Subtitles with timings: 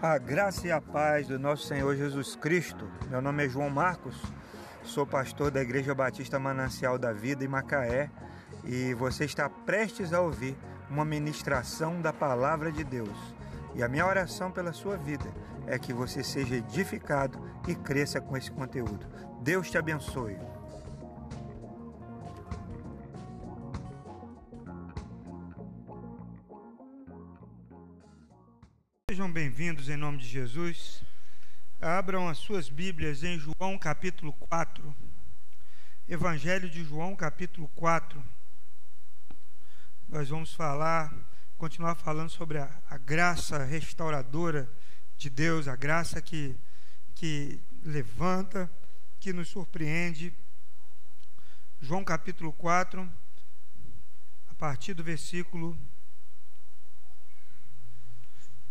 [0.00, 2.88] A graça e a paz do nosso Senhor Jesus Cristo.
[3.10, 4.14] Meu nome é João Marcos,
[4.84, 8.08] sou pastor da Igreja Batista Manancial da Vida em Macaé
[8.64, 10.56] e você está prestes a ouvir
[10.88, 13.34] uma ministração da Palavra de Deus.
[13.74, 15.26] E a minha oração pela sua vida
[15.66, 17.36] é que você seja edificado
[17.66, 19.04] e cresça com esse conteúdo.
[19.42, 20.38] Deus te abençoe.
[29.38, 31.00] Bem-vindos em nome de Jesus.
[31.80, 34.96] Abram as suas Bíblias em João capítulo 4.
[36.08, 38.20] Evangelho de João capítulo 4.
[40.08, 41.14] Nós vamos falar,
[41.56, 44.68] continuar falando sobre a, a graça restauradora
[45.16, 46.56] de Deus, a graça que,
[47.14, 48.68] que levanta,
[49.20, 50.34] que nos surpreende.
[51.80, 53.08] João capítulo 4,
[54.50, 55.78] a partir do versículo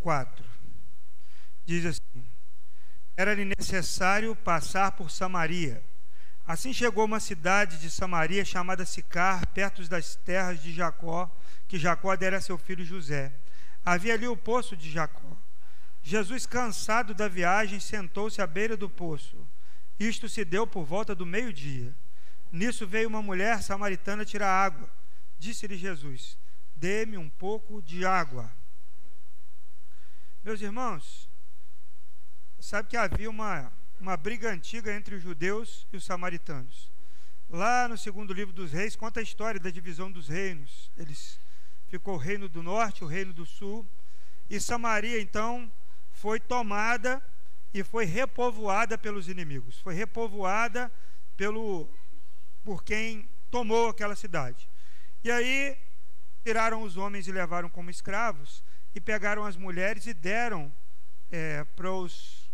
[0.01, 0.46] 4.
[1.67, 2.25] Diz assim:
[3.17, 5.83] Era-lhe necessário passar por Samaria.
[6.47, 11.29] Assim chegou uma cidade de Samaria chamada Sicar, perto das terras de Jacó,
[11.67, 13.33] que Jacó dera a seu filho José.
[13.85, 15.35] Havia ali o poço de Jacó.
[16.01, 19.35] Jesus, cansado da viagem, sentou-se à beira do poço.
[19.99, 21.93] Isto se deu por volta do meio-dia.
[22.49, 24.89] Nisso veio uma mulher samaritana tirar água.
[25.37, 26.37] Disse-lhe Jesus:
[26.77, 28.49] Dê-me um pouco de água.
[30.45, 31.27] Meus irmãos,
[32.59, 36.91] sabe que havia uma, uma briga antiga entre os judeus e os samaritanos.
[37.49, 40.91] Lá no segundo livro dos reis, conta a história da divisão dos reinos.
[40.97, 41.39] Eles
[41.87, 43.85] ficou o reino do norte, o reino do sul,
[44.49, 45.71] e Samaria então
[46.11, 47.21] foi tomada
[47.73, 49.79] e foi repovoada pelos inimigos.
[49.79, 50.91] Foi repovoada
[51.35, 51.87] pelo
[52.63, 54.67] por quem tomou aquela cidade.
[55.23, 55.77] E aí
[56.43, 58.63] tiraram os homens e levaram como escravos
[58.93, 60.71] e pegaram as mulheres e deram
[61.31, 62.46] é, para os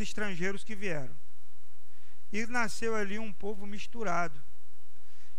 [0.00, 1.14] estrangeiros que vieram.
[2.32, 4.42] E nasceu ali um povo misturado.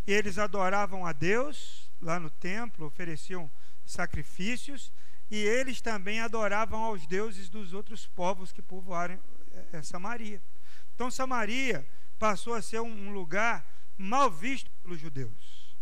[0.05, 3.49] Eles adoravam a Deus lá no templo, ofereciam
[3.85, 4.91] sacrifícios,
[5.29, 9.19] e eles também adoravam aos deuses dos outros povos que povoaram
[9.73, 10.41] é, Samaria.
[10.95, 11.85] Então Samaria
[12.17, 13.65] passou a ser um lugar
[13.97, 15.75] mal visto pelos judeus.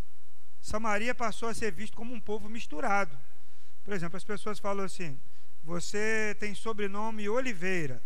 [0.61, 3.17] Samaria passou a ser visto como um povo misturado.
[3.83, 5.19] Por exemplo, as pessoas falam assim:
[5.63, 8.01] você tem sobrenome Oliveira,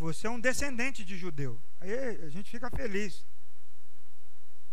[0.00, 1.60] você é um descendente de judeu.
[1.78, 1.92] Aí
[2.24, 3.22] a gente fica feliz.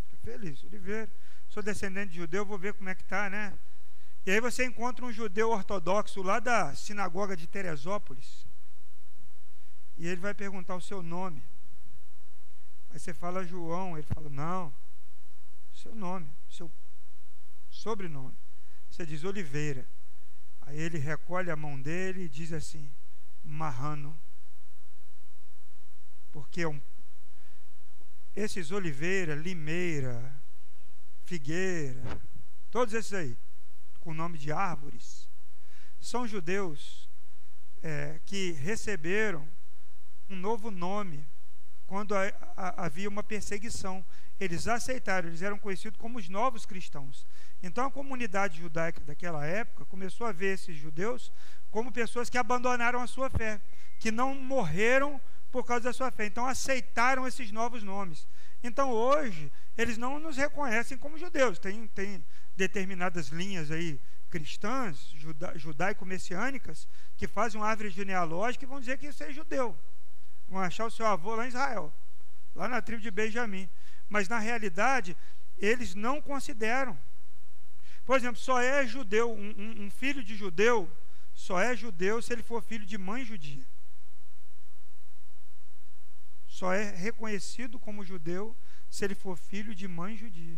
[0.10, 1.12] Fica feliz, Oliveira.
[1.50, 3.54] Sou descendente de judeu, vou ver como é que tá, né?
[4.26, 8.46] E aí você encontra um judeu ortodoxo lá da sinagoga de Teresópolis.
[9.98, 11.44] E ele vai perguntar o seu nome.
[12.92, 14.74] Aí você fala João, ele fala: "Não.
[15.76, 16.72] Seu nome, seu
[17.70, 18.36] sobrenome".
[18.90, 19.86] Você diz Oliveira.
[20.62, 22.90] Aí ele recolhe a mão dele e diz assim:
[23.44, 24.18] Marrano.
[26.38, 26.80] Porque um,
[28.36, 30.32] esses oliveira, limeira,
[31.26, 32.00] figueira,
[32.70, 33.38] todos esses aí,
[34.02, 35.28] com nome de árvores,
[36.00, 37.10] são judeus
[37.82, 39.48] é, que receberam
[40.30, 41.26] um novo nome
[41.88, 44.06] quando a, a, havia uma perseguição.
[44.40, 47.26] Eles aceitaram, eles eram conhecidos como os novos cristãos.
[47.64, 51.32] Então a comunidade judaica daquela época começou a ver esses judeus
[51.72, 53.60] como pessoas que abandonaram a sua fé,
[54.00, 55.20] que não morreram
[55.52, 56.26] por causa da sua fé.
[56.26, 58.28] Então aceitaram esses novos nomes.
[58.64, 61.60] Então hoje eles não nos reconhecem como judeus.
[61.60, 62.24] Tem, tem
[62.56, 64.00] determinadas linhas aí
[64.30, 69.78] cristãs, juda, judaico-messiânicas, que fazem uma árvore genealógica e vão dizer que isso é judeu.
[70.48, 71.94] Vão achar o seu avô lá em Israel,
[72.56, 73.70] lá na tribo de Benjamim.
[74.10, 75.16] Mas na realidade,
[75.58, 76.98] eles não consideram.
[78.06, 80.90] Por exemplo, só é judeu, um, um filho de judeu,
[81.34, 83.66] só é judeu se ele for filho de mãe judia.
[86.58, 88.58] Só é reconhecido como judeu
[88.90, 90.58] se ele for filho de mãe judia.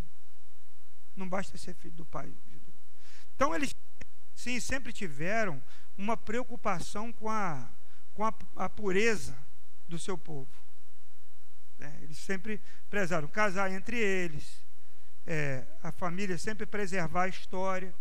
[1.14, 2.74] Não basta ser filho do pai judeu.
[3.36, 3.76] Então eles
[4.34, 5.62] sim sempre tiveram
[5.98, 7.70] uma preocupação com a,
[8.14, 9.38] com a, a pureza
[9.90, 10.48] do seu povo.
[11.82, 14.62] É, eles sempre prezaram casar entre eles,
[15.28, 17.94] é, a família sempre preservar a história.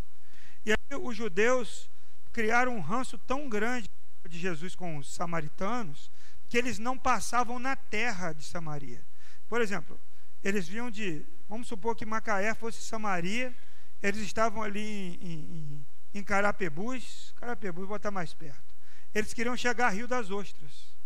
[0.64, 1.90] E aí os judeus
[2.32, 3.90] criaram um ranço tão grande
[4.28, 6.08] de Jesus com os samaritanos
[6.48, 9.04] que eles não passavam na terra de Samaria.
[9.48, 9.98] Por exemplo,
[10.42, 13.54] eles vinham de, vamos supor que Macaé fosse Samaria,
[14.02, 18.74] eles estavam ali em, em, em Carapebus, Carapebus vou botar mais perto.
[19.14, 20.96] Eles queriam chegar a Rio das Ostras.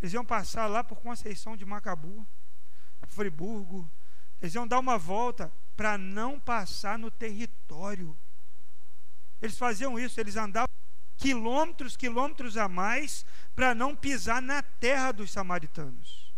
[0.00, 2.26] Eles iam passar lá por Conceição de Macabu,
[3.08, 3.88] Friburgo.
[4.40, 8.16] Eles iam dar uma volta para não passar no território.
[9.40, 10.68] Eles faziam isso, eles andavam
[11.16, 13.24] quilômetros, quilômetros a mais,
[13.54, 16.32] para não pisar na terra dos samaritanos.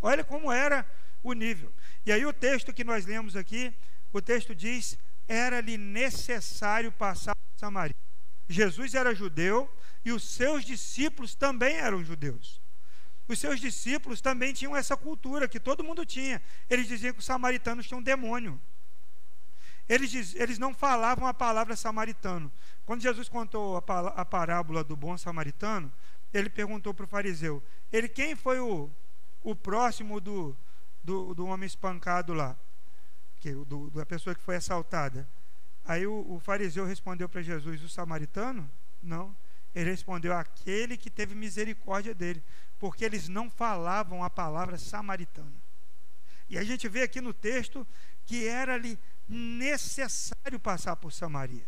[0.00, 0.86] Olha como era
[1.22, 1.72] o nível.
[2.04, 3.72] E aí o texto que nós lemos aqui,
[4.12, 7.96] o texto diz: era-lhe necessário passar por Samaria.
[8.48, 9.70] Jesus era judeu
[10.04, 12.60] e os seus discípulos também eram judeus.
[13.26, 16.42] Os seus discípulos também tinham essa cultura que todo mundo tinha.
[16.68, 18.60] Eles diziam que os samaritanos tinham demônio.
[19.88, 22.50] Eles, diz, eles não falavam a palavra samaritano.
[22.86, 25.92] Quando Jesus contou a, a parábola do bom samaritano,
[26.32, 28.90] ele perguntou para o fariseu: ele quem foi o,
[29.42, 30.56] o próximo do,
[31.02, 32.56] do, do homem espancado lá?
[33.40, 35.28] Que, do, da pessoa que foi assaltada.
[35.84, 38.68] Aí o, o fariseu respondeu para Jesus: o samaritano?
[39.02, 39.36] Não.
[39.74, 42.42] Ele respondeu: aquele que teve misericórdia dele,
[42.78, 45.52] porque eles não falavam a palavra samaritana.
[46.48, 47.86] E a gente vê aqui no texto
[48.26, 48.98] que era-lhe
[49.28, 51.64] necessário passar por Samaria.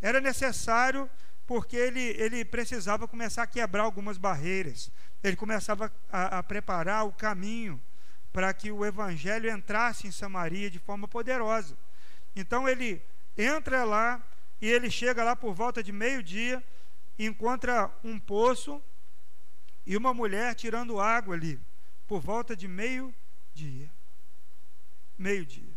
[0.00, 1.08] Era necessário
[1.46, 4.90] porque ele, ele precisava começar a quebrar algumas barreiras.
[5.22, 7.80] Ele começava a, a preparar o caminho
[8.32, 11.76] para que o evangelho entrasse em Samaria de forma poderosa.
[12.34, 13.00] Então ele
[13.36, 14.22] entra lá
[14.60, 16.62] e ele chega lá por volta de meio-dia,
[17.18, 18.82] encontra um poço
[19.86, 21.60] e uma mulher tirando água ali,
[22.08, 23.90] por volta de meio-dia.
[25.16, 25.73] Meio-dia.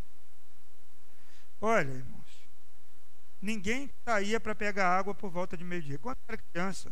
[1.59, 2.47] Olha, irmãos,
[3.41, 5.97] ninguém saía para pegar água por volta de meio-dia.
[5.97, 6.91] Quando era criança,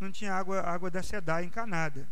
[0.00, 2.08] não tinha água, água da SEDA encanada.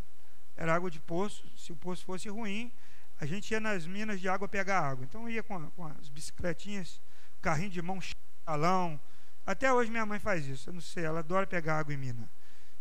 [0.56, 1.50] Era água de poço.
[1.56, 2.70] Se o poço fosse ruim,
[3.18, 5.04] a gente ia nas minas de água pegar água.
[5.04, 7.00] Então ia com, com as bicicletinhas,
[7.40, 9.00] carrinho de mão, chalão.
[9.46, 10.68] Até hoje minha mãe faz isso.
[10.68, 12.28] Eu não sei, ela adora pegar água em mina.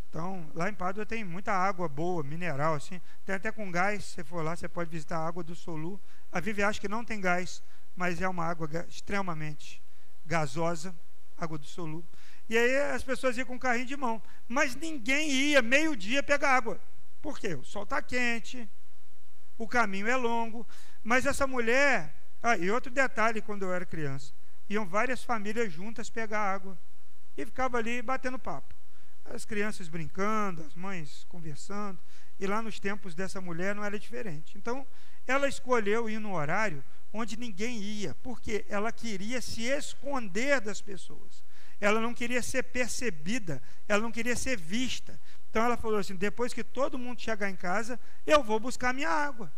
[0.10, 3.02] Então, lá em Pádua tem muita água boa, mineral, assim.
[3.26, 6.00] Tem até com gás, se for lá, você pode visitar a água do Solu.
[6.32, 7.64] A Vivi acha que não tem gás,
[7.96, 9.82] mas é uma água extremamente
[10.26, 10.96] gasosa,
[11.38, 12.06] água do Solu.
[12.50, 14.22] E aí as pessoas iam com carrinho de mão.
[14.48, 16.80] Mas ninguém ia meio-dia pegar água.
[17.22, 17.54] Por quê?
[17.56, 18.70] O sol está quente,
[19.58, 20.68] o caminho é longo.
[21.04, 22.14] Mas essa mulher.
[22.42, 24.34] Ah, e outro detalhe, quando eu era criança:
[24.70, 26.78] iam várias famílias juntas pegar água.
[27.38, 28.74] E ficava ali batendo papo
[29.26, 32.00] as crianças brincando, as mães conversando,
[32.40, 34.58] e lá nos tempos dessa mulher não era diferente.
[34.58, 34.86] Então,
[35.26, 41.44] ela escolheu ir no horário onde ninguém ia, porque ela queria se esconder das pessoas.
[41.80, 45.20] Ela não queria ser percebida, ela não queria ser vista.
[45.50, 49.10] Então ela falou assim: depois que todo mundo chegar em casa, eu vou buscar minha
[49.10, 49.54] água.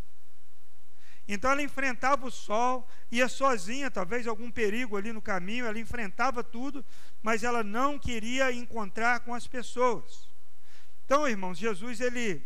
[1.28, 6.44] Então ela enfrentava o sol, ia sozinha, talvez algum perigo ali no caminho, ela enfrentava
[6.44, 6.86] tudo,
[7.24, 10.28] mas ela não queria encontrar com as pessoas.
[11.06, 12.46] Então, irmãos, Jesus ele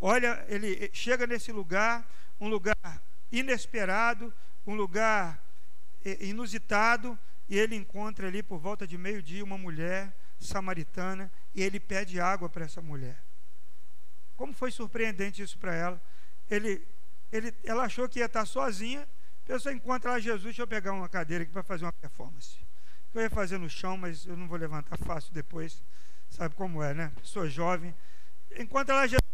[0.00, 2.06] olha, ele chega nesse lugar,
[2.38, 2.76] um lugar
[3.32, 4.32] inesperado,
[4.66, 5.42] um lugar
[6.04, 7.18] eh, inusitado,
[7.48, 12.48] e ele encontra ali por volta de meio-dia uma mulher samaritana e ele pede água
[12.48, 13.18] para essa mulher.
[14.36, 16.02] Como foi surpreendente isso para ela.
[16.48, 16.80] Ele
[17.32, 19.06] ele, ela achou que ia estar sozinha.
[19.44, 22.56] A pessoa encontra lá Jesus, deixa eu pegar uma cadeira aqui para fazer uma performance.
[23.14, 25.82] Eu ia fazer no chão, mas eu não vou levantar fácil depois.
[26.28, 27.12] Sabe como é, né?
[27.22, 27.94] Sou jovem.
[28.56, 29.29] Encontra lá Jesus.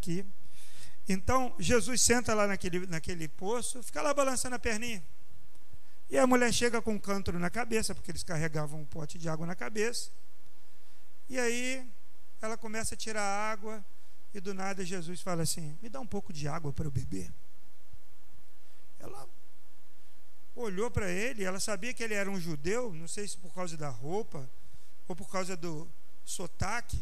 [0.00, 0.24] Aqui.
[1.06, 5.02] Então, Jesus senta lá naquele, naquele poço, fica lá balançando a perninha.
[6.08, 9.28] E a mulher chega com um cântaro na cabeça, porque eles carregavam um pote de
[9.28, 10.10] água na cabeça.
[11.28, 11.86] E aí,
[12.40, 13.84] ela começa a tirar a água,
[14.32, 17.30] e do nada Jesus fala assim: Me dá um pouco de água para eu beber.
[18.98, 19.28] Ela
[20.56, 23.76] olhou para ele, ela sabia que ele era um judeu, não sei se por causa
[23.76, 24.48] da roupa
[25.06, 25.88] ou por causa do
[26.24, 27.00] sotaque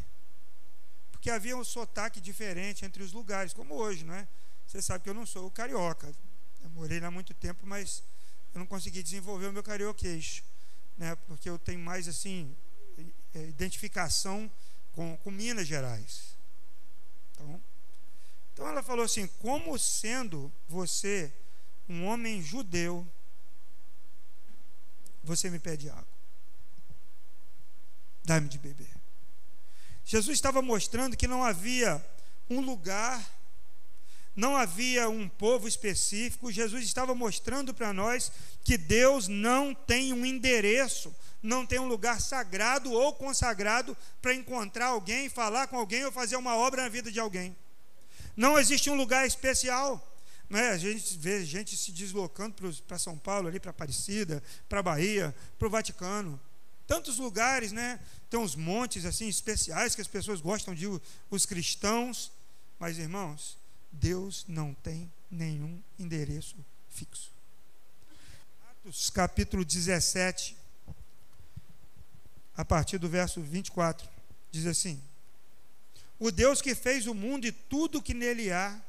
[1.19, 4.27] porque havia um sotaque diferente entre os lugares, como hoje, não é?
[4.65, 6.15] Você sabe que eu não sou carioca.
[6.63, 8.05] Eu morei lá muito tempo, mas
[8.55, 10.45] eu não consegui desenvolver o meu carioquês,
[10.97, 11.17] né?
[11.27, 12.57] Porque eu tenho mais assim
[13.35, 14.49] é, identificação
[14.93, 16.37] com, com Minas Gerais.
[17.33, 17.61] Então,
[18.53, 21.33] então ela falou assim: como sendo você
[21.89, 23.05] um homem judeu,
[25.25, 26.07] você me pede água.
[28.25, 28.98] Dá-me de beber.
[30.09, 32.03] Jesus estava mostrando que não havia
[32.49, 33.23] um lugar,
[34.35, 36.51] não havia um povo específico.
[36.51, 38.33] Jesus estava mostrando para nós
[38.65, 44.87] que Deus não tem um endereço, não tem um lugar sagrado ou consagrado para encontrar
[44.87, 47.55] alguém, falar com alguém ou fazer uma obra na vida de alguém.
[48.35, 50.03] Não existe um lugar especial.
[50.51, 50.71] é?
[50.71, 55.69] A gente vê gente se deslocando para São Paulo, ali para Aparecida, para Bahia, para
[55.69, 56.41] o Vaticano.
[56.89, 58.01] Tantos lugares, né?
[58.31, 60.87] Tem uns montes assim especiais que as pessoas gostam de
[61.31, 62.33] os cristãos.
[62.79, 63.59] Mas, irmãos,
[63.93, 66.57] Deus não tem nenhum endereço
[66.89, 67.31] fixo.
[68.71, 70.57] Atos capítulo 17,
[72.57, 74.09] a partir do verso 24,
[74.51, 74.99] diz assim:
[76.19, 78.81] O Deus que fez o mundo e tudo que nele há,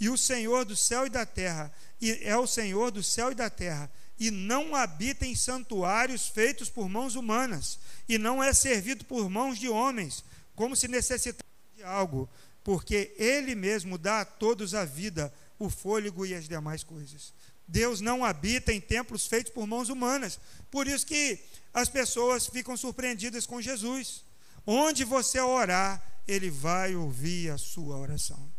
[0.00, 3.34] e o Senhor do céu e da terra, e é o Senhor do céu e
[3.34, 7.78] da terra, e não habita em santuários feitos por mãos humanas,
[8.08, 11.42] e não é servido por mãos de homens, como se necessitasse
[11.76, 12.28] de algo,
[12.62, 17.32] porque ele mesmo dá a todos a vida, o fôlego e as demais coisas.
[17.66, 20.38] Deus não habita em templos feitos por mãos humanas.
[20.70, 21.38] Por isso que
[21.72, 24.22] as pessoas ficam surpreendidas com Jesus.
[24.66, 28.52] Onde você orar, ele vai ouvir a sua oração.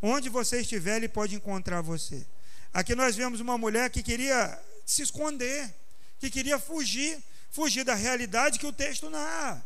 [0.00, 2.26] Onde você estiver, ele pode encontrar você.
[2.72, 5.72] Aqui nós vemos uma mulher que queria se esconder,
[6.18, 7.18] que queria fugir,
[7.50, 9.64] fugir da realidade que o texto narra.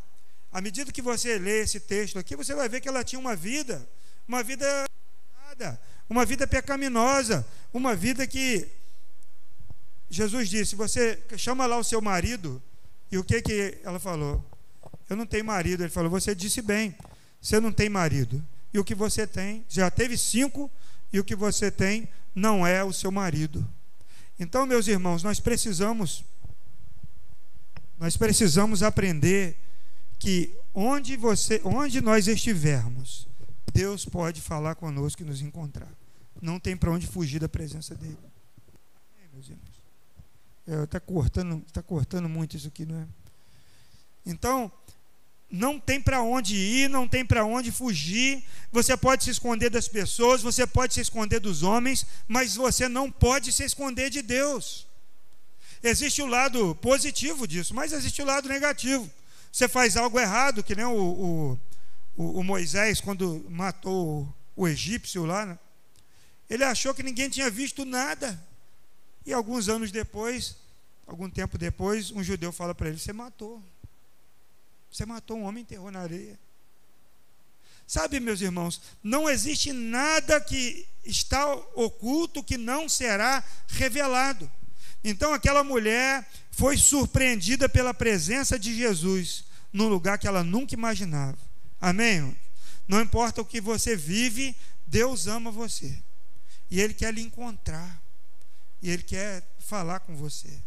[0.52, 3.36] À medida que você lê esse texto aqui, você vai ver que ela tinha uma
[3.36, 3.86] vida,
[4.26, 4.86] uma vida
[6.08, 8.68] uma vida pecaminosa, uma vida que
[10.08, 12.62] Jesus disse: Você chama lá o seu marido,
[13.10, 14.44] e o que que ela falou?
[15.08, 15.82] Eu não tenho marido.
[15.82, 16.96] Ele falou: Você disse bem,
[17.40, 18.44] você não tem marido.
[18.72, 20.70] E o que você tem, já teve cinco,
[21.12, 23.66] e o que você tem não é o seu marido.
[24.38, 26.24] Então, meus irmãos, nós precisamos
[27.98, 29.58] nós precisamos aprender
[30.18, 33.26] que onde você, onde nós estivermos,
[33.72, 35.92] Deus pode falar conosco e nos encontrar.
[36.40, 38.16] Não tem para onde fugir da presença dele.
[39.16, 40.84] Amém, meus irmãos.
[40.84, 43.06] Está é, cortando, tá cortando muito isso aqui, não é?
[44.24, 44.70] Então,
[45.50, 48.44] não tem para onde ir, não tem para onde fugir.
[48.70, 53.10] Você pode se esconder das pessoas, você pode se esconder dos homens, mas você não
[53.10, 54.86] pode se esconder de Deus.
[55.82, 59.08] Existe o lado positivo disso, mas existe o lado negativo.
[59.50, 61.58] Você faz algo errado, que nem o,
[62.16, 65.58] o, o Moisés, quando matou o, egípcio lá, né?
[66.50, 68.38] ele achou que ninguém tinha visto nada.
[69.24, 70.56] E alguns anos depois,
[71.06, 73.62] algum tempo depois, um judeu fala para ele: Você matou.
[74.90, 76.38] Você matou um homem e enterrou na areia.
[77.86, 84.50] Sabe, meus irmãos, não existe nada que está oculto que não será revelado.
[85.02, 91.38] Então aquela mulher foi surpreendida pela presença de Jesus num lugar que ela nunca imaginava.
[91.80, 92.36] Amém?
[92.86, 94.54] Não importa o que você vive,
[94.86, 95.96] Deus ama você.
[96.70, 98.02] E Ele quer lhe encontrar.
[98.82, 100.62] E Ele quer falar com você.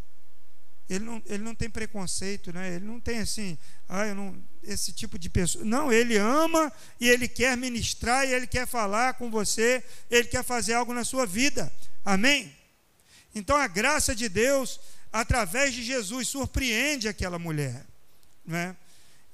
[0.92, 2.76] Ele não, ele não tem preconceito, né?
[2.76, 3.58] ele não tem assim,
[3.88, 5.64] ah, eu não, esse tipo de pessoa.
[5.64, 6.70] Não, ele ama
[7.00, 11.06] e ele quer ministrar e ele quer falar com você, ele quer fazer algo na
[11.06, 11.72] sua vida.
[12.04, 12.54] Amém?
[13.34, 14.82] Então a graça de Deus,
[15.14, 17.86] através de Jesus, surpreende aquela mulher.
[18.46, 18.76] Né?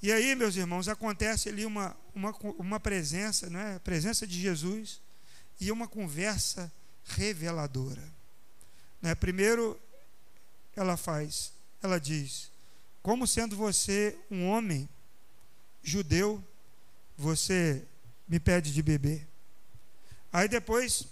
[0.00, 3.74] E aí, meus irmãos, acontece ali uma, uma, uma presença, né?
[3.74, 5.00] a presença de Jesus
[5.60, 6.72] e uma conversa
[7.16, 8.04] reveladora.
[9.02, 9.12] Né?
[9.16, 9.76] Primeiro,
[10.78, 11.52] ela faz?
[11.82, 12.50] Ela diz:
[13.02, 14.88] Como sendo você um homem
[15.82, 16.42] judeu,
[17.16, 17.84] você
[18.28, 19.26] me pede de beber.
[20.32, 21.06] Aí depois,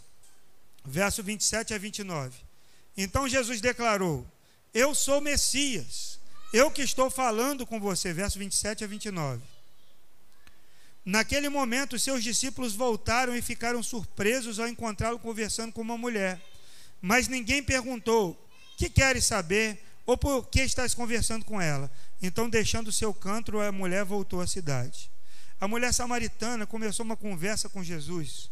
[0.85, 2.39] verso 27 a 29.
[2.97, 4.27] Então Jesus declarou:
[4.73, 6.19] Eu sou Messias,
[6.53, 8.13] eu que estou falando com você.
[8.13, 9.43] Verso 27 a 29.
[11.05, 16.41] Naquele momento, seus discípulos voltaram e ficaram surpresos ao encontrá-lo conversando com uma mulher.
[17.01, 18.46] Mas ninguém perguntou:
[18.77, 19.83] que queres saber?
[20.05, 21.91] Ou por que estás conversando com ela?
[22.23, 25.11] Então, deixando o seu canto, a mulher voltou à cidade.
[25.61, 28.51] A mulher samaritana começou uma conversa com Jesus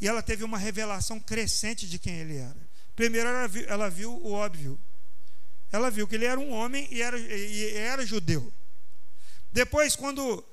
[0.00, 2.68] e ela teve uma revelação crescente de quem ele era.
[2.96, 4.78] Primeiro, ela viu, ela viu o óbvio.
[5.70, 8.52] Ela viu que ele era um homem e era, e era judeu.
[9.52, 10.44] Depois, quando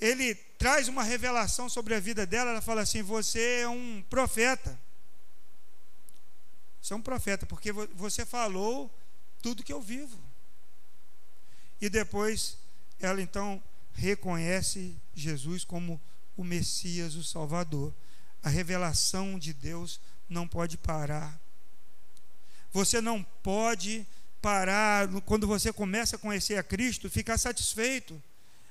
[0.00, 4.78] ele traz uma revelação sobre a vida dela, ela fala assim: Você é um profeta.
[6.82, 8.92] Você é um profeta, porque você falou
[9.40, 10.18] tudo que eu vivo.
[11.80, 12.58] E depois
[13.00, 13.62] ela então
[13.94, 16.00] reconhece Jesus como
[16.36, 17.94] o Messias, o Salvador.
[18.42, 21.40] A revelação de Deus não pode parar.
[22.72, 24.04] Você não pode
[24.40, 28.20] parar quando você começa a conhecer a Cristo, ficar satisfeito.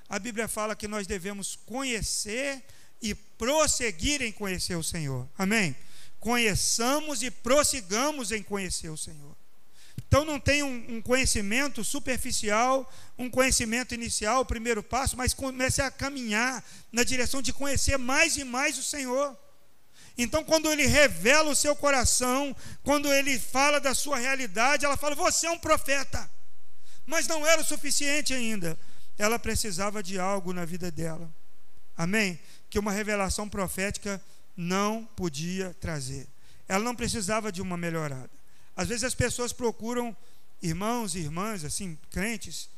[0.10, 2.62] A Bíblia fala que nós devemos conhecer
[3.02, 5.28] e prosseguir em conhecer o Senhor.
[5.38, 5.76] Amém?
[6.22, 9.36] Conheçamos e prossigamos em conhecer o Senhor.
[10.08, 15.82] Então não tem um, um, conhecimento superficial, um conhecimento inicial, o primeiro passo, mas comece
[15.82, 19.36] a caminhar na direção de conhecer mais e mais o Senhor.
[20.18, 25.16] Então, quando ele revela o seu coração, quando ele fala da sua realidade, ela fala:
[25.16, 26.30] Você é um profeta.
[27.06, 28.78] Mas não era o suficiente ainda.
[29.18, 31.34] Ela precisava de algo na vida dela.
[31.98, 32.40] Amém?
[32.70, 34.22] Que uma revelação profética
[34.62, 36.28] não podia trazer.
[36.68, 38.30] Ela não precisava de uma melhorada.
[38.78, 40.16] Às vezes as pessoas procuram
[40.62, 42.70] irmãos e irmãs, assim, crentes,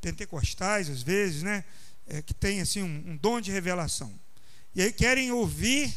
[0.00, 1.64] pentecostais, às vezes, né?
[2.06, 4.12] É, que tem assim um, um dom de revelação.
[4.74, 5.92] E aí querem ouvir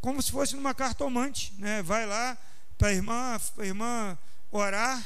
[0.00, 1.82] como se fosse numa cartomante, né?
[1.82, 2.36] Vai lá
[2.76, 4.18] para a irmã, irmã
[4.50, 5.02] orar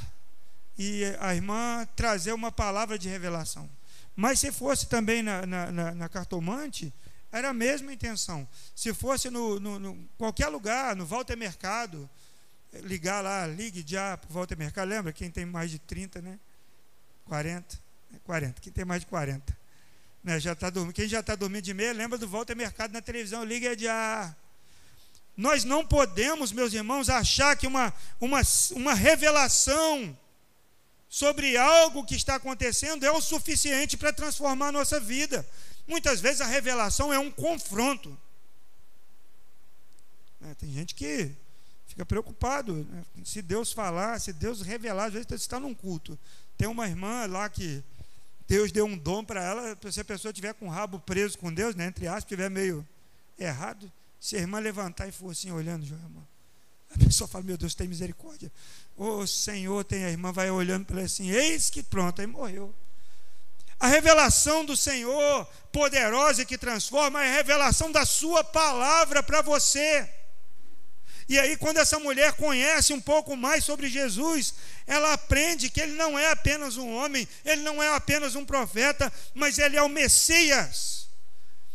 [0.76, 3.70] e a irmã trazer uma palavra de revelação.
[4.16, 6.92] Mas se fosse também na, na, na, na cartomante,
[7.30, 8.48] era a mesma intenção.
[8.74, 12.08] Se fosse no, no, no, qualquer lugar, no Walter Mercado,
[12.72, 15.12] ligar lá, ligue já para o Walter Mercado, lembra?
[15.12, 16.38] Quem tem mais de 30, né?
[17.26, 17.78] 40,
[18.24, 19.56] 40, quem tem mais de 40.
[20.24, 20.40] Né?
[20.40, 20.94] Já tá dormindo.
[20.94, 24.34] Quem já está dormindo de meia, lembra do Walter Mercado na televisão, liga já.
[25.36, 28.40] Nós não podemos, meus irmãos, achar que uma, uma,
[28.72, 30.18] uma revelação
[31.08, 35.48] sobre algo que está acontecendo é o suficiente para transformar a nossa vida.
[35.88, 38.16] Muitas vezes a revelação é um confronto.
[40.42, 41.32] É, tem gente que
[41.86, 42.86] fica preocupado.
[42.88, 43.04] Né?
[43.24, 46.16] Se Deus falar, se Deus revelar, às vezes você está num culto.
[46.58, 47.82] Tem uma irmã lá que
[48.46, 51.52] Deus deu um dom para ela, se a pessoa tiver com o rabo preso com
[51.52, 52.86] Deus, né, entre aspas, estiver meio
[53.38, 56.26] errado, se a irmã levantar e for assim olhando, irmã,
[56.90, 58.50] a pessoa fala, meu Deus, tem misericórdia.
[58.96, 62.74] Oh, Senhor, tem a irmã, vai olhando para ela assim, eis que pronto, aí morreu.
[63.80, 69.40] A revelação do Senhor, poderosa e que transforma, é a revelação da Sua palavra para
[69.40, 70.08] você.
[71.28, 74.54] E aí, quando essa mulher conhece um pouco mais sobre Jesus,
[74.86, 79.12] ela aprende que ele não é apenas um homem, ele não é apenas um profeta,
[79.34, 81.06] mas ele é o Messias,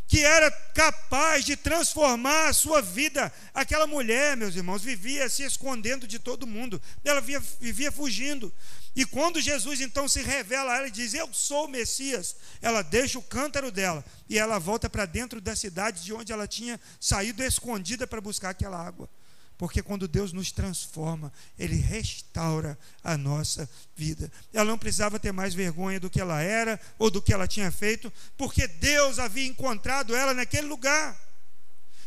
[0.07, 3.31] que era capaz de transformar a sua vida.
[3.53, 8.51] Aquela mulher, meus irmãos, vivia se escondendo de todo mundo, ela vivia, vivia fugindo.
[8.95, 12.81] E quando Jesus então se revela a ela e diz: Eu sou o Messias, ela
[12.81, 16.79] deixa o cântaro dela e ela volta para dentro da cidade de onde ela tinha
[16.99, 19.09] saído escondida para buscar aquela água.
[19.57, 24.31] Porque quando Deus nos transforma, Ele restaura a nossa vida.
[24.51, 27.71] Ela não precisava ter mais vergonha do que ela era ou do que ela tinha
[27.71, 31.19] feito, porque Deus havia encontrado ela naquele lugar.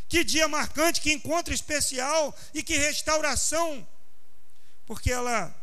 [0.08, 3.86] Que dia marcante, que encontro especial e que restauração.
[4.84, 5.54] Porque ela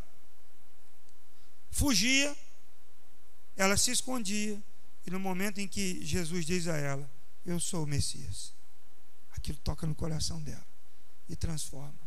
[1.74, 2.36] fugia,
[3.58, 4.62] ela se escondia,
[5.06, 7.10] e no momento em que Jesus diz a ela:
[7.46, 8.54] Eu sou o Messias,
[9.32, 10.66] aquilo toca no coração dela
[11.28, 12.00] e transforma.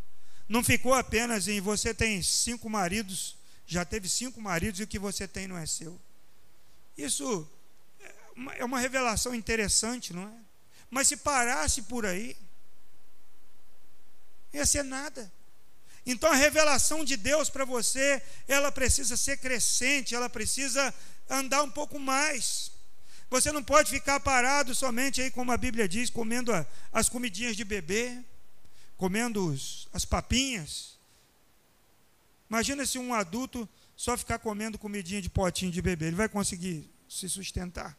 [0.49, 4.99] Não ficou apenas em você tem cinco maridos, já teve cinco maridos e o que
[4.99, 6.01] você tem não é seu.
[6.97, 7.51] Isso
[8.57, 10.41] é uma revelação interessante, não é?
[10.89, 12.37] Mas se parasse por aí,
[14.53, 15.31] ia ser nada.
[16.07, 20.95] Então a revelação de Deus para você, ela precisa ser crescente, ela precisa
[21.29, 22.71] andar um pouco mais.
[23.29, 27.57] Você não pode ficar parado somente aí, como a Bíblia diz, comendo a, as comidinhas
[27.57, 28.23] de bebê,
[28.97, 30.97] comendo os, as papinhas.
[32.49, 36.89] Imagina se um adulto só ficar comendo comidinha de potinho de bebê, ele vai conseguir
[37.09, 37.99] se sustentar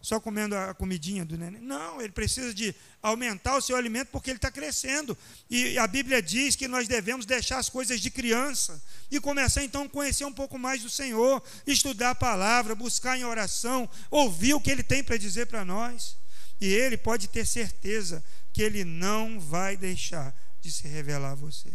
[0.00, 1.60] só comendo a comidinha do neném.
[1.60, 5.18] Não, ele precisa de aumentar o seu alimento porque ele está crescendo.
[5.50, 8.80] E a Bíblia diz que nós devemos deixar as coisas de criança
[9.10, 13.24] e começar então a conhecer um pouco mais do Senhor, estudar a palavra, buscar em
[13.24, 16.16] oração, ouvir o que ele tem para dizer para nós.
[16.60, 21.72] E ele pode ter certeza que ele não vai deixar de se revelar a você.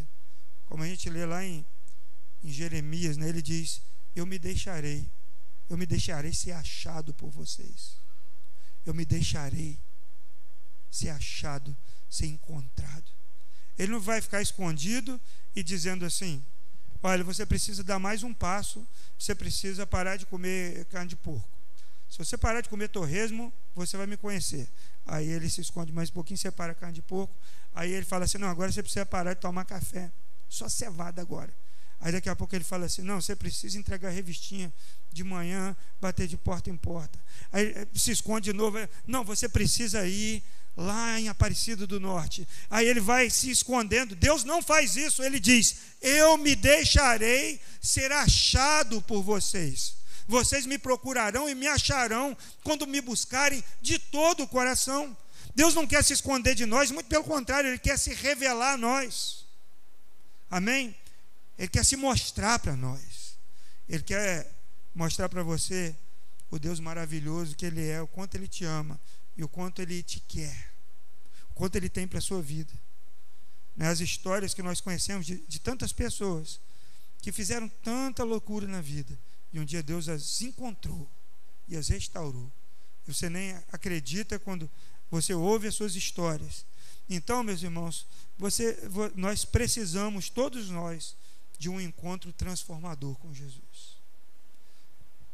[0.65, 1.65] Como a gente lê lá em,
[2.41, 3.81] em Jeremias, né, ele diz:
[4.15, 5.09] Eu me deixarei,
[5.69, 8.02] eu me deixarei ser achado por vocês
[8.85, 9.79] eu me deixarei
[10.91, 11.75] ser achado,
[12.09, 13.11] ser encontrado.
[13.77, 15.19] Ele não vai ficar escondido
[15.55, 16.43] e dizendo assim:
[17.01, 18.85] olha, você precisa dar mais um passo,
[19.17, 21.47] você precisa parar de comer carne de porco.
[22.09, 24.69] Se você parar de comer torresmo, você vai me conhecer.
[25.05, 27.35] Aí ele se esconde mais um pouquinho, separa a carne de porco.
[27.73, 30.11] Aí ele fala assim: não, agora você precisa parar de tomar café.
[30.47, 31.51] Só cevada agora.
[32.03, 34.71] Aí daqui a pouco ele fala assim: não, você precisa entregar revistinha
[35.09, 37.17] de manhã, bater de porta em porta.
[37.49, 38.77] Aí eh, se esconde de novo.
[39.07, 40.43] Não, você precisa ir
[40.75, 42.45] lá em Aparecido do Norte.
[42.69, 44.17] Aí ele vai se escondendo.
[44.17, 45.23] Deus não faz isso.
[45.23, 49.95] Ele diz: Eu me deixarei ser achado por vocês.
[50.27, 52.35] Vocês me procurarão e me acharão
[52.65, 55.15] quando me buscarem de todo o coração.
[55.55, 58.77] Deus não quer se esconder de nós, muito pelo contrário, Ele quer se revelar a
[58.77, 59.45] nós.
[60.51, 60.93] Amém?
[61.57, 63.37] Ele quer se mostrar para nós.
[63.87, 64.51] Ele quer
[64.93, 65.95] mostrar para você
[66.49, 68.99] o Deus maravilhoso que Ele é, o quanto Ele te ama
[69.35, 70.73] e o quanto Ele te quer.
[71.55, 72.73] quanto ele tem para a sua vida.
[73.75, 76.59] Né, as histórias que nós conhecemos de, de tantas pessoas
[77.21, 79.17] que fizeram tanta loucura na vida
[79.51, 81.09] e um dia Deus as encontrou
[81.67, 82.51] e as restaurou.
[83.07, 84.69] Você nem acredita quando
[85.09, 86.65] você ouve as suas histórias.
[87.09, 88.77] Então, meus irmãos, você,
[89.15, 91.15] nós precisamos, todos nós,
[91.57, 93.97] de um encontro transformador com Jesus.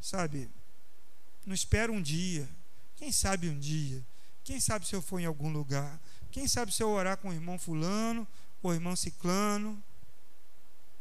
[0.02, 0.50] Sabe,
[1.46, 2.48] não espera um dia,
[2.96, 4.04] quem sabe um dia,
[4.44, 6.00] quem sabe se eu for em algum lugar,
[6.32, 8.28] quem sabe se eu orar com o irmão Fulano,
[8.62, 9.82] ou o irmão Ciclano,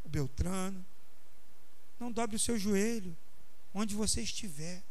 [0.04, 0.85] o Beltrano.
[1.98, 3.16] Não dobre o seu joelho,
[3.74, 4.83] onde você estiver,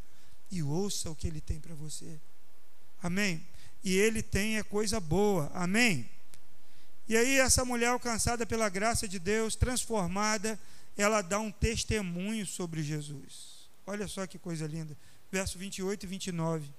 [0.51, 2.19] e ouça o que ele tem para você.
[3.01, 3.45] Amém?
[3.83, 5.51] E ele tem é coisa boa.
[5.53, 6.09] Amém?
[7.07, 10.59] E aí, essa mulher alcançada pela graça de Deus, transformada,
[10.97, 13.69] ela dá um testemunho sobre Jesus.
[13.85, 14.97] Olha só que coisa linda.
[15.31, 16.69] Verso 28 e 29.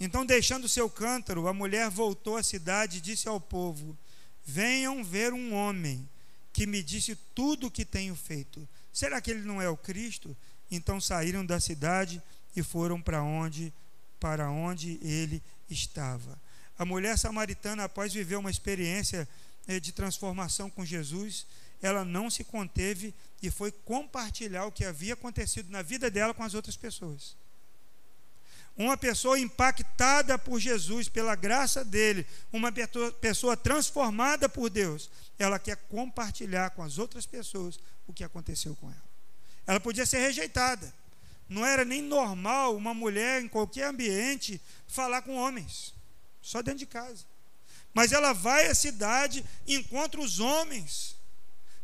[0.00, 3.96] Então, deixando seu cântaro, a mulher voltou à cidade e disse ao povo:
[4.44, 6.08] Venham ver um homem
[6.52, 8.66] que me disse tudo o que tenho feito.
[8.92, 10.36] Será que ele não é o Cristo?
[10.70, 12.22] Então saíram da cidade
[12.54, 13.72] e foram para onde
[14.18, 16.36] para onde ele estava.
[16.78, 19.28] A mulher samaritana, após viver uma experiência
[19.66, 21.44] eh, de transformação com Jesus,
[21.82, 26.42] ela não se conteve e foi compartilhar o que havia acontecido na vida dela com
[26.42, 27.36] as outras pessoas.
[28.76, 32.72] Uma pessoa impactada por Jesus, pela graça dele, uma
[33.20, 38.86] pessoa transformada por Deus, ela quer compartilhar com as outras pessoas o que aconteceu com
[38.86, 39.08] ela.
[39.66, 40.94] Ela podia ser rejeitada.
[41.48, 45.92] Não era nem normal uma mulher em qualquer ambiente falar com homens,
[46.50, 47.24] só dentro de casa.
[47.92, 51.16] Mas ela vai à cidade e encontra os homens.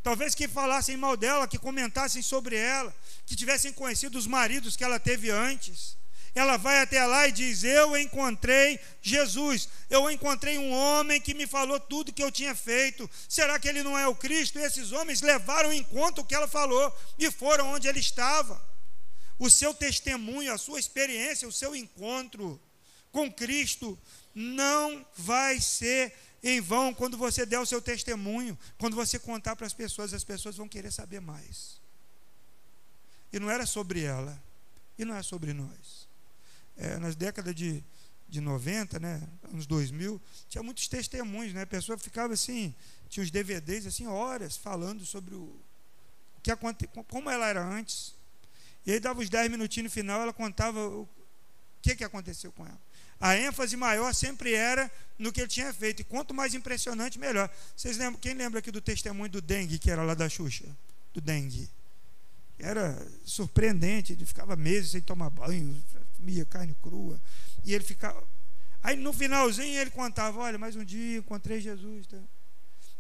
[0.03, 2.95] Talvez que falassem mal dela, que comentassem sobre ela,
[3.27, 5.97] que tivessem conhecido os maridos que ela teve antes
[6.35, 11.47] ela vai até lá e diz: Eu encontrei Jesus, eu encontrei um homem que me
[11.47, 13.09] falou tudo que eu tinha feito.
[13.29, 14.59] Será que ele não é o Cristo?
[14.59, 18.61] E esses homens levaram em conta o que ela falou e foram onde ele estava.
[19.39, 22.61] O seu testemunho, a sua experiência, o seu encontro
[23.13, 23.97] com Cristo
[24.35, 29.67] não vai ser em vão quando você der o seu testemunho, quando você contar para
[29.67, 31.81] as pessoas, as pessoas vão querer saber mais.
[33.33, 34.43] E não era sobre ela,
[34.99, 36.05] e não é sobre nós
[36.77, 37.83] é, nas décadas de,
[38.29, 41.63] de 90, né, anos 2000, tinha muitos testemunhos, né?
[41.63, 42.75] A pessoa ficava assim,
[43.09, 48.15] tinha os DVDs assim, horas falando sobre o, o que aconte, como ela era antes.
[48.87, 51.09] E aí dava os 10 minutinhos no final, ela contava o
[51.81, 52.81] que, que aconteceu com ela.
[53.21, 56.01] A ênfase maior sempre era no que ele tinha feito.
[56.01, 57.51] E quanto mais impressionante, melhor.
[57.77, 60.65] Vocês lembram, quem lembra aqui do testemunho do dengue, que era lá da Xuxa?
[61.13, 61.71] Do dengue.
[62.59, 65.83] Era surpreendente, ele ficava meses sem tomar banho,
[66.17, 67.21] comia carne crua.
[67.65, 68.23] E ele ficava.
[68.83, 72.07] Aí no finalzinho ele contava: Olha, mais um dia encontrei Jesus.
[72.07, 72.19] Tá?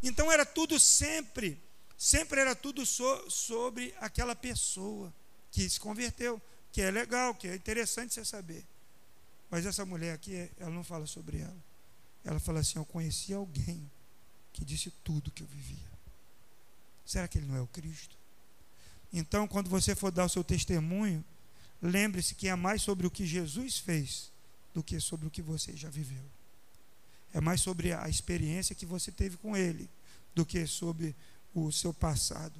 [0.02, 1.62] Então era tudo sempre,
[1.96, 5.14] sempre era tudo so, sobre aquela pessoa
[5.50, 6.40] que se converteu,
[6.72, 8.64] que é legal, que é interessante você saber.
[9.54, 11.56] Mas essa mulher aqui, ela não fala sobre ela.
[12.24, 13.88] Ela fala assim: Eu conheci alguém
[14.52, 15.88] que disse tudo que eu vivia.
[17.06, 18.16] Será que ele não é o Cristo?
[19.12, 21.24] Então, quando você for dar o seu testemunho,
[21.80, 24.28] lembre-se que é mais sobre o que Jesus fez
[24.74, 26.24] do que sobre o que você já viveu.
[27.32, 29.88] É mais sobre a experiência que você teve com Ele
[30.34, 31.14] do que sobre
[31.54, 32.58] o seu passado.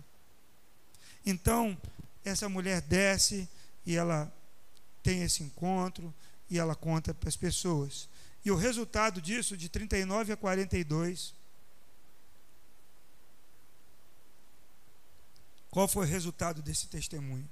[1.27, 1.77] Então,
[2.25, 3.49] essa mulher desce
[3.85, 4.33] e ela
[5.03, 6.15] tem esse encontro
[6.55, 8.09] e ela conta para as pessoas.
[8.45, 11.35] E o resultado disso, de 39 a 42,
[15.71, 17.49] qual foi o resultado desse testemunho?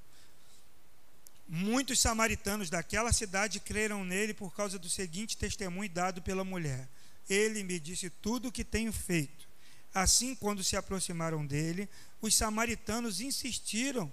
[1.48, 6.88] Muitos samaritanos daquela cidade creram nele por causa do seguinte testemunho dado pela mulher:
[7.28, 9.48] Ele me disse tudo o que tenho feito.
[9.92, 11.88] Assim, quando se aproximaram dele,
[12.20, 14.10] os samaritanos insistiram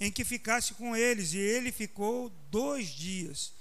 [0.00, 3.52] em que ficasse com eles, e ele ficou dois dias.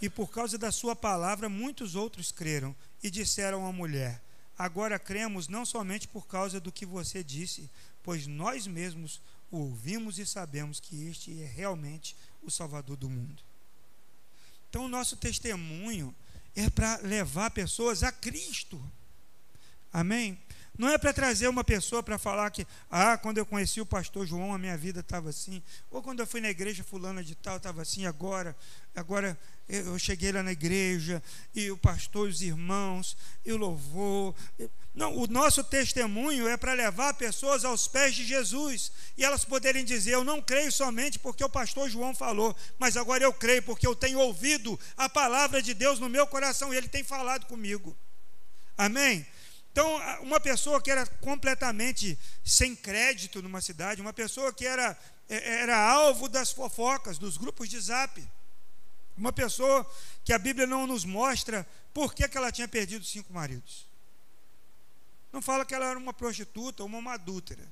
[0.00, 4.22] E por causa da sua palavra, muitos outros creram e disseram à mulher:
[4.56, 7.70] Agora cremos não somente por causa do que você disse,
[8.02, 13.42] pois nós mesmos o ouvimos e sabemos que este é realmente o Salvador do mundo.
[14.68, 16.14] Então, o nosso testemunho
[16.54, 18.80] é para levar pessoas a Cristo.
[19.92, 20.38] Amém?
[20.80, 24.26] Não é para trazer uma pessoa para falar que, ah, quando eu conheci o pastor
[24.26, 25.62] João, a minha vida estava assim.
[25.90, 28.06] Ou quando eu fui na igreja fulana de tal, estava assim.
[28.06, 28.56] Agora,
[28.96, 29.38] agora
[29.68, 31.22] eu cheguei lá na igreja
[31.54, 33.14] e o pastor, os irmãos,
[33.44, 34.34] e o louvor.
[34.94, 39.84] Não, o nosso testemunho é para levar pessoas aos pés de Jesus e elas poderem
[39.84, 43.86] dizer: Eu não creio somente porque o pastor João falou, mas agora eu creio porque
[43.86, 47.94] eu tenho ouvido a palavra de Deus no meu coração e ele tem falado comigo.
[48.78, 49.26] Amém?
[49.72, 49.88] Então,
[50.22, 55.78] uma pessoa que era completamente sem crédito numa cidade, uma pessoa que era, é, era
[55.78, 58.22] alvo das fofocas, dos grupos de zap,
[59.16, 59.88] uma pessoa
[60.24, 63.86] que a Bíblia não nos mostra por que, que ela tinha perdido cinco maridos.
[65.32, 67.62] Não fala que ela era uma prostituta ou uma adúltera.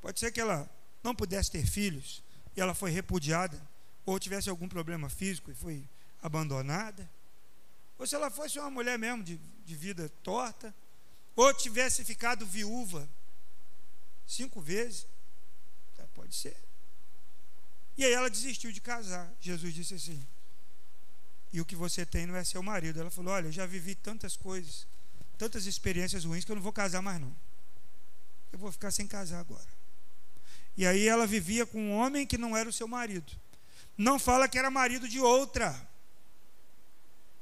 [0.00, 0.68] Pode ser que ela
[1.02, 2.22] não pudesse ter filhos
[2.56, 3.60] e ela foi repudiada,
[4.04, 5.84] ou tivesse algum problema físico e foi
[6.20, 7.08] abandonada.
[7.98, 10.74] Ou se ela fosse uma mulher mesmo de, de vida torta,
[11.38, 13.08] ou tivesse ficado viúva
[14.26, 15.06] cinco vezes.
[16.12, 16.56] Pode ser.
[17.96, 19.32] E aí ela desistiu de casar.
[19.40, 20.26] Jesus disse assim:
[21.52, 23.00] E o que você tem não é seu marido.
[23.00, 24.84] Ela falou: Olha, eu já vivi tantas coisas
[25.38, 27.32] tantas experiências ruins que eu não vou casar mais não.
[28.52, 29.68] Eu vou ficar sem casar agora.
[30.76, 33.32] E aí ela vivia com um homem que não era o seu marido.
[33.96, 35.88] Não fala que era marido de outra,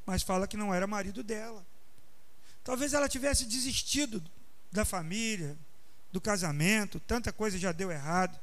[0.05, 1.65] mas fala que não era marido dela.
[2.66, 4.20] Talvez ela tivesse desistido
[4.72, 5.57] da família,
[6.11, 8.37] do casamento, tanta coisa já deu errado.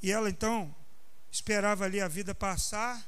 [0.00, 0.72] E ela então
[1.28, 3.04] esperava ali a vida passar,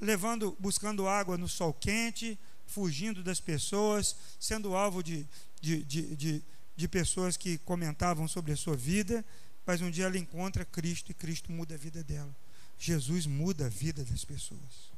[0.00, 5.28] levando, buscando água no sol quente, fugindo das pessoas, sendo alvo de,
[5.60, 6.42] de, de, de,
[6.74, 9.22] de pessoas que comentavam sobre a sua vida,
[9.66, 12.34] mas um dia ela encontra Cristo e Cristo muda a vida dela.
[12.78, 14.88] Jesus muda a vida das pessoas.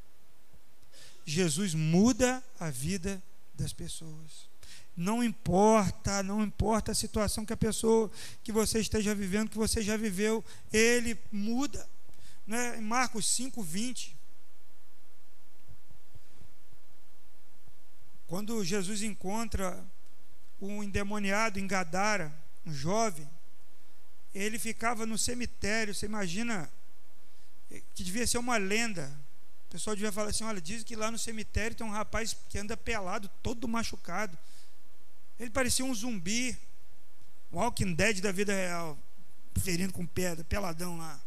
[1.27, 3.21] Jesus muda a vida
[3.61, 4.49] das pessoas.
[4.97, 8.11] Não importa, não importa a situação que a pessoa
[8.43, 11.89] que você esteja vivendo, que você já viveu, ele muda.
[12.47, 12.79] Né?
[12.79, 14.21] Em Marcos 5, 20,
[18.31, 19.85] Quando Jesus encontra
[20.61, 22.33] um endemoniado em Gadara,
[22.65, 23.29] um jovem,
[24.33, 25.93] ele ficava no cemitério.
[25.93, 26.71] Você imagina
[27.93, 29.13] que devia ser uma lenda.
[29.71, 32.59] O pessoal devia falar assim: olha, diz que lá no cemitério tem um rapaz que
[32.59, 34.37] anda pelado, todo machucado.
[35.39, 36.59] Ele parecia um zumbi,
[37.53, 38.99] um Walking Dead da vida real,
[39.63, 41.21] ferindo com pedra, peladão lá.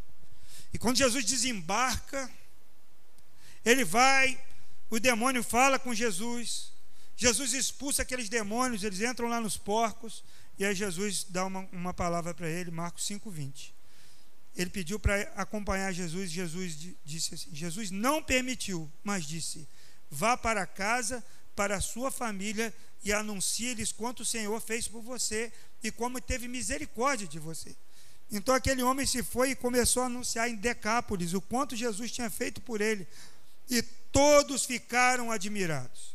[0.73, 2.29] E quando Jesus desembarca,
[3.63, 4.38] ele vai,
[4.89, 6.73] o demônio fala com Jesus,
[7.15, 10.21] Jesus expulsa aqueles demônios, eles entram lá nos porcos,
[10.60, 13.71] e aí Jesus dá uma, uma palavra para ele, Marcos 5,20.
[14.55, 19.67] Ele pediu para acompanhar Jesus, Jesus disse assim: Jesus não permitiu, mas disse:
[20.09, 21.23] vá para casa,
[21.55, 25.51] para a sua família, e anuncie-lhes quanto o Senhor fez por você
[25.83, 27.75] e como teve misericórdia de você.
[28.31, 32.29] Então aquele homem se foi e começou a anunciar em Decápolis o quanto Jesus tinha
[32.29, 33.07] feito por ele,
[33.69, 36.13] e todos ficaram admirados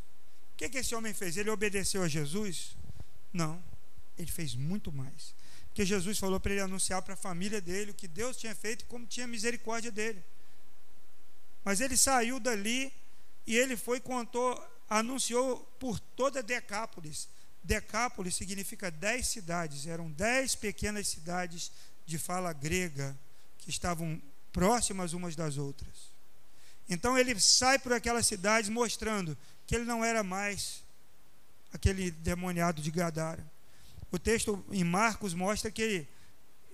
[0.59, 1.37] que, que esse homem fez?
[1.37, 2.77] Ele obedeceu a Jesus?
[3.33, 3.63] Não,
[4.19, 5.33] ele fez muito mais.
[5.79, 8.83] Porque Jesus falou para ele anunciar para a família dele o que Deus tinha feito
[8.83, 10.21] e como tinha misericórdia dele.
[11.65, 12.93] Mas ele saiu dali
[13.47, 14.61] e ele foi contou,
[14.91, 17.29] anunciou por toda Decápolis.
[17.63, 21.71] Decápolis significa dez cidades, eram dez pequenas cidades
[22.05, 23.17] de fala grega
[23.59, 24.21] que estavam
[24.53, 26.11] próximas umas das outras.
[26.89, 30.83] Então ele sai por aquelas cidades mostrando que ele não era mais
[31.73, 33.58] aquele demoniado de Gadara.
[34.11, 36.09] O texto em Marcos mostra que ele,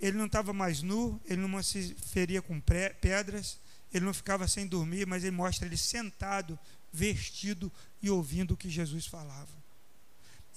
[0.01, 2.61] ele não estava mais nu, ele não se feria com
[3.01, 3.59] pedras,
[3.92, 6.59] ele não ficava sem dormir, mas ele mostra ele sentado,
[6.92, 7.70] vestido
[8.03, 9.64] e ouvindo o que Jesus falava.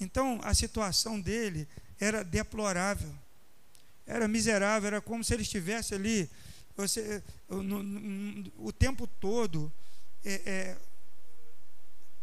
[0.00, 1.66] Então a situação dele
[1.98, 3.12] era deplorável,
[4.06, 6.30] era miserável, era como se ele estivesse ali
[6.76, 9.72] você, no, no, o tempo todo
[10.24, 10.76] é, é,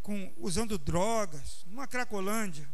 [0.01, 2.65] com, usando drogas, numa Cracolândia,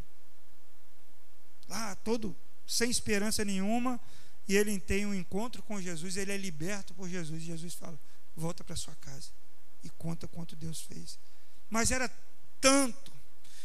[1.72, 3.98] lá todo sem esperança nenhuma,
[4.46, 7.98] e ele tem um encontro com Jesus, ele é liberto por Jesus, e Jesus fala:
[8.36, 9.30] volta para sua casa
[9.82, 11.18] e conta quanto Deus fez.
[11.70, 12.10] Mas era
[12.60, 13.10] tanto,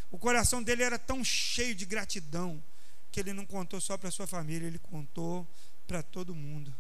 [0.10, 2.64] o coração dele era tão cheio de gratidão,
[3.12, 5.46] que ele não contou só para sua família, ele contou
[5.86, 6.74] para todo mundo.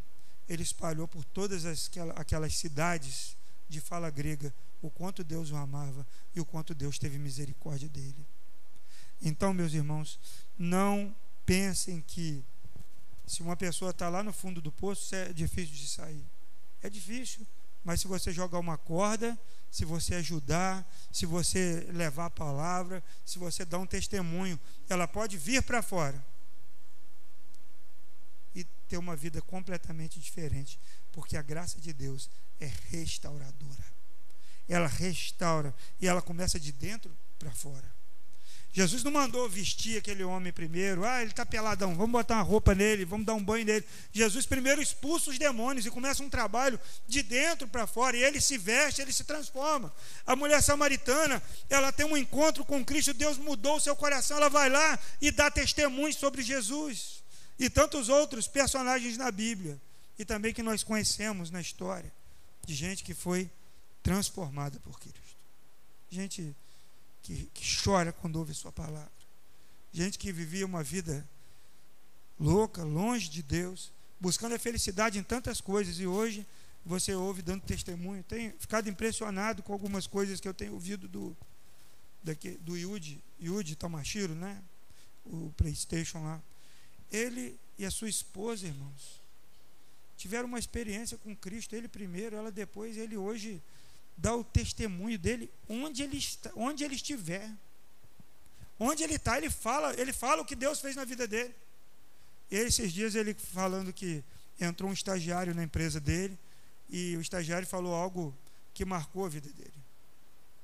[0.48, 3.36] Ele espalhou por todas as, aquelas cidades
[3.68, 8.26] de fala grega o quanto Deus o amava e o quanto Deus teve misericórdia dele.
[9.22, 10.20] Então, meus irmãos,
[10.58, 12.44] não pensem que
[13.26, 16.26] se uma pessoa está lá no fundo do poço, é difícil de sair.
[16.82, 17.46] É difícil,
[17.84, 19.38] mas se você jogar uma corda,
[19.72, 25.38] se você ajudar, se você levar a palavra, se você dar um testemunho, ela pode
[25.38, 26.24] vir para fora.
[28.88, 30.80] ter uma vida completamente diferente,
[31.12, 33.84] porque a graça de Deus é restauradora.
[34.68, 37.97] Ela restaura e ela começa de dentro para fora.
[38.72, 41.04] Jesus não mandou vestir aquele homem primeiro.
[41.04, 43.84] Ah, ele está peladão, vamos botar uma roupa nele, vamos dar um banho nele.
[44.12, 48.16] Jesus primeiro expulsa os demônios e começa um trabalho de dentro para fora.
[48.16, 49.92] E ele se veste, ele se transforma.
[50.26, 54.50] A mulher samaritana, ela tem um encontro com Cristo, Deus mudou o seu coração, ela
[54.50, 57.24] vai lá e dá testemunhos sobre Jesus.
[57.58, 59.82] E tantos outros personagens na Bíblia.
[60.20, 62.14] E também que nós conhecemos na história.
[62.64, 63.50] De gente que foi
[64.04, 65.20] transformada por Cristo.
[66.10, 66.56] Gente
[67.28, 69.12] que, que chora quando ouve Sua palavra.
[69.92, 71.28] Gente que vivia uma vida
[72.40, 76.48] louca, longe de Deus, buscando a felicidade em tantas coisas, e hoje
[76.86, 78.24] você ouve dando testemunho.
[78.24, 81.36] Tenho ficado impressionado com algumas coisas que eu tenho ouvido do,
[82.24, 84.62] daqui, do Yudi, Yudi Tamashiro, né?
[85.26, 86.42] o Playstation lá.
[87.12, 89.22] Ele e a sua esposa, irmãos,
[90.16, 93.62] tiveram uma experiência com Cristo, ele primeiro, ela depois, ele hoje
[94.18, 97.50] dá o testemunho dele onde ele, está, onde ele estiver.
[98.80, 101.54] Onde ele está, ele fala, ele fala o que Deus fez na vida dele.
[102.50, 104.24] E esses dias ele falando que
[104.60, 106.38] entrou um estagiário na empresa dele
[106.90, 108.36] e o estagiário falou algo
[108.74, 109.74] que marcou a vida dele.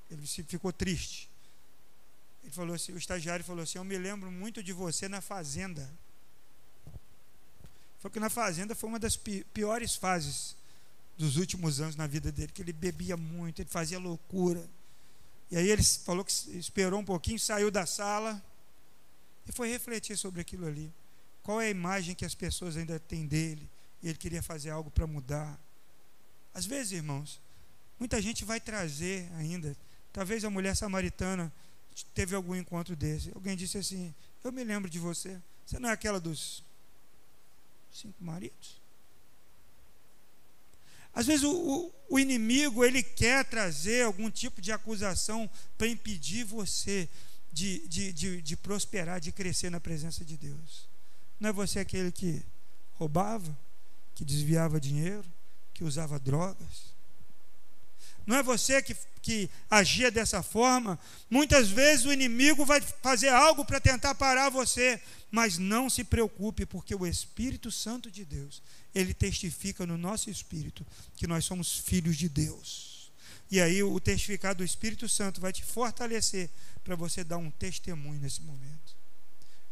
[0.09, 1.29] Ele ficou triste.
[2.43, 5.89] Ele falou assim, o estagiário falou assim: "Eu me lembro muito de você na fazenda".
[7.99, 10.55] Foi que na fazenda foi uma das piores fases
[11.17, 14.67] dos últimos anos na vida dele, que ele bebia muito, ele fazia loucura.
[15.51, 18.43] E aí ele falou que esperou um pouquinho, saiu da sala
[19.47, 20.91] e foi refletir sobre aquilo ali.
[21.43, 23.69] Qual é a imagem que as pessoas ainda têm dele?
[24.01, 25.59] E ele queria fazer algo para mudar.
[26.53, 27.39] Às vezes, irmãos,
[27.99, 29.75] muita gente vai trazer ainda.
[30.11, 31.51] Talvez a mulher samaritana
[32.13, 33.31] teve algum encontro desse.
[33.35, 35.39] Alguém disse assim: Eu me lembro de você.
[35.65, 36.63] Você não é aquela dos
[37.91, 38.82] cinco maridos?
[41.13, 47.07] Às vezes o, o, inimigo ele quer trazer algum tipo de acusação para impedir você
[47.51, 50.89] de, de, de, de prosperar, de crescer na presença de Deus.
[51.39, 52.43] Não é você aquele que
[52.93, 53.55] roubava,
[54.15, 55.25] que desviava dinheiro,
[55.73, 56.92] que usava drogas.
[58.25, 60.97] Não é você que, que agia dessa forma.
[61.29, 65.01] Muitas vezes o inimigo vai fazer algo para tentar parar você.
[65.29, 68.61] Mas não se preocupe, porque o Espírito Santo de Deus,
[68.93, 73.11] ele testifica no nosso espírito que nós somos filhos de Deus.
[73.49, 76.49] E aí o testificar do Espírito Santo vai te fortalecer
[76.83, 78.95] para você dar um testemunho nesse momento.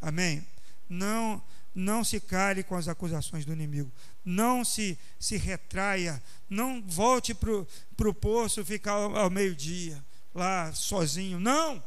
[0.01, 0.45] Amém?
[0.89, 1.41] Não
[1.73, 3.91] não se cale com as acusações do inimigo.
[4.23, 6.21] Não se, se retraia.
[6.49, 10.03] Não volte para o poço ficar ao, ao meio-dia,
[10.35, 11.39] lá sozinho.
[11.39, 11.83] Não!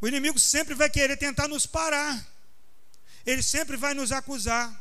[0.00, 2.26] O inimigo sempre vai querer tentar nos parar.
[3.24, 4.80] Ele sempre vai nos acusar.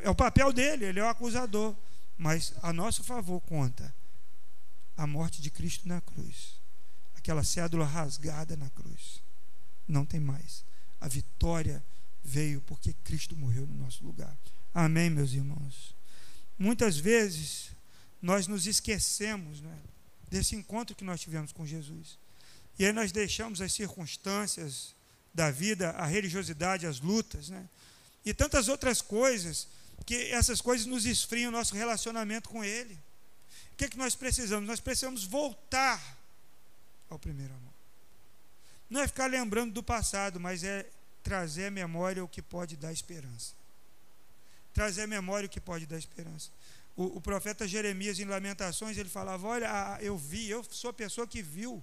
[0.00, 1.74] É o papel dele, ele é o acusador.
[2.16, 3.92] Mas a nosso favor conta
[4.96, 6.54] a morte de Cristo na cruz.
[7.16, 9.20] Aquela cédula rasgada na cruz.
[9.88, 10.64] Não tem mais.
[11.00, 11.82] A vitória
[12.24, 14.36] veio porque Cristo morreu no nosso lugar.
[14.72, 15.94] Amém, meus irmãos.
[16.58, 17.70] Muitas vezes
[18.22, 19.78] nós nos esquecemos né,
[20.30, 22.18] desse encontro que nós tivemos com Jesus.
[22.78, 24.94] E aí nós deixamos as circunstâncias
[25.32, 27.68] da vida, a religiosidade, as lutas, né?
[28.24, 29.68] E tantas outras coisas,
[30.06, 32.94] que essas coisas nos esfriam o nosso relacionamento com Ele.
[33.72, 34.66] O que, é que nós precisamos?
[34.66, 36.00] Nós precisamos voltar
[37.10, 37.72] ao primeiro amor.
[38.88, 40.88] Não é ficar lembrando do passado, mas é
[41.24, 43.54] trazer à memória o que pode dar esperança.
[44.72, 46.50] Trazer à memória o que pode dar esperança.
[46.94, 51.26] O, o profeta Jeremias, em Lamentações, ele falava: Olha, eu vi, eu sou a pessoa
[51.26, 51.82] que viu.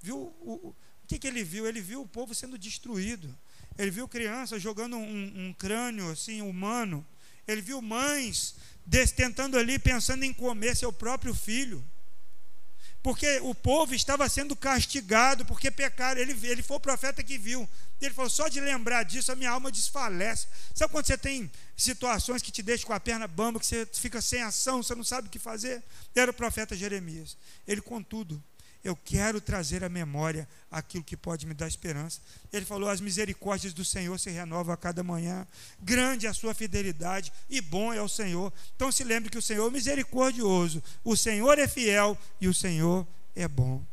[0.00, 1.66] Viu o, o que, que ele viu?
[1.66, 3.36] Ele viu o povo sendo destruído.
[3.76, 7.04] Ele viu crianças jogando um, um crânio assim humano.
[7.46, 8.54] Ele viu mães
[9.16, 11.82] tentando ali, pensando em comer seu próprio filho.
[13.02, 16.20] Porque o povo estava sendo castigado, porque pecaram.
[16.20, 17.68] Ele, ele foi o profeta que viu.
[18.00, 20.46] Ele falou: só de lembrar disso, a minha alma desfalece.
[20.74, 24.20] Sabe quando você tem situações que te deixam com a perna bamba, que você fica
[24.20, 25.82] sem ação, você não sabe o que fazer?
[26.14, 27.36] Era o profeta Jeremias.
[27.66, 28.42] Ele, contudo,
[28.88, 32.20] eu quero trazer à memória aquilo que pode me dar esperança.
[32.52, 35.46] Ele falou: As misericórdias do Senhor se renovam a cada manhã,
[35.80, 38.52] grande é a sua fidelidade e bom é o Senhor.
[38.74, 43.06] Então se lembre que o Senhor é misericordioso, o Senhor é fiel e o Senhor
[43.34, 43.84] é bom.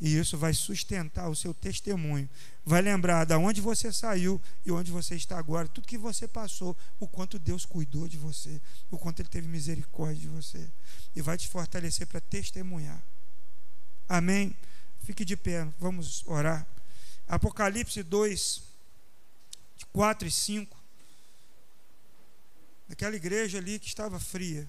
[0.00, 2.28] E isso vai sustentar o seu testemunho.
[2.64, 6.76] Vai lembrar de onde você saiu e onde você está agora, tudo que você passou,
[6.98, 10.68] o quanto Deus cuidou de você, o quanto Ele teve misericórdia de você.
[11.14, 13.00] E vai te fortalecer para testemunhar.
[14.08, 14.56] Amém?
[15.04, 16.66] Fique de pé, vamos orar.
[17.26, 18.62] Apocalipse 2,
[19.92, 20.76] 4 e 5.
[22.90, 24.68] Aquela igreja ali que estava fria.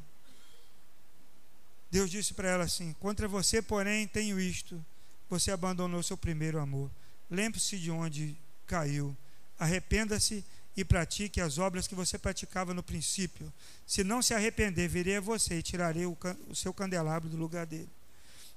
[1.91, 4.83] Deus disse para ela assim: Contra você, porém, tenho isto.
[5.29, 6.89] Você abandonou seu primeiro amor.
[7.29, 9.15] Lembre-se de onde caiu.
[9.59, 10.43] Arrependa-se
[10.75, 13.51] e pratique as obras que você praticava no princípio.
[13.85, 16.17] Se não se arrepender, virei a você e tirarei o,
[16.47, 17.89] o seu candelabro do lugar dele.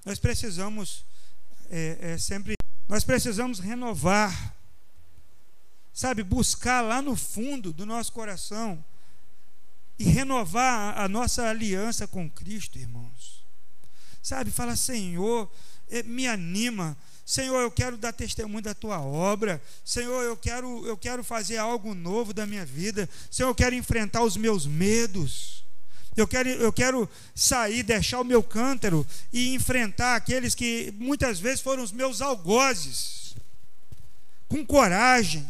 [0.07, 1.05] Nós precisamos
[1.69, 2.55] é, é, sempre,
[2.89, 4.55] nós precisamos renovar,
[5.93, 8.85] sabe, buscar lá no fundo do nosso coração
[9.99, 13.45] e renovar a nossa aliança com Cristo, irmãos.
[14.23, 15.51] Sabe, fala, Senhor,
[15.91, 16.97] eh, me anima.
[17.25, 19.61] Senhor, eu quero dar testemunho da tua obra.
[19.85, 23.09] Senhor, eu quero, eu quero fazer algo novo da minha vida.
[23.29, 25.66] Senhor, eu quero enfrentar os meus medos.
[26.17, 31.61] Eu quero, eu quero sair, deixar o meu cântaro e enfrentar aqueles que muitas vezes
[31.61, 33.37] foram os meus algozes.
[34.49, 35.47] Com coragem.